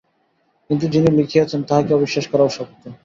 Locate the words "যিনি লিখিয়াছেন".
0.87-1.59